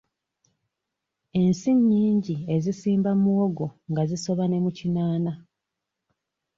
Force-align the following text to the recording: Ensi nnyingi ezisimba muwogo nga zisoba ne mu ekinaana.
Ensi 1.41 1.71
nnyingi 1.77 2.35
ezisimba 2.55 3.11
muwogo 3.23 3.67
nga 3.91 4.03
zisoba 4.09 4.43
ne 4.47 4.57
mu 4.63 4.69
ekinaana. 4.73 5.33